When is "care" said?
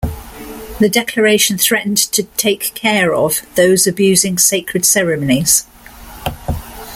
2.73-3.13